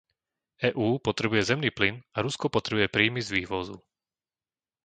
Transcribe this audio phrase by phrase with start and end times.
[0.69, 3.77] EÚ potrebuje zemný plyn a Rusko potrebuje príjmy z vývozu.